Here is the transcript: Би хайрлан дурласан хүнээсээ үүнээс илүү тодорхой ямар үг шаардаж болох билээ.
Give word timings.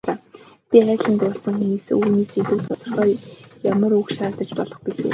Би 0.69 0.77
хайрлан 0.85 1.15
дурласан 1.19 1.55
хүнээсээ 1.57 1.95
үүнээс 1.99 2.31
илүү 2.39 2.59
тодорхой 2.67 3.11
ямар 3.73 3.91
үг 3.99 4.07
шаардаж 4.17 4.49
болох 4.57 4.79
билээ. 4.83 5.09